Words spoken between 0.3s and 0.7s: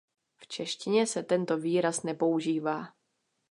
V